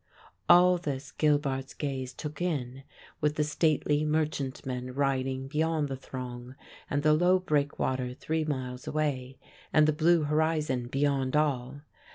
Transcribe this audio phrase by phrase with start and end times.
[0.49, 2.81] All this Gilbart's gaze took in;
[3.21, 6.55] with the stately merchantmen riding beyond the throng,
[6.89, 9.37] and the low breakwater three miles away,
[9.71, 11.81] and the blue horizon beyond all.